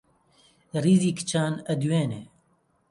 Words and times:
ڕیزی 0.83 1.11
کچان 1.17 1.53
ئەدوێنێ 1.67 2.21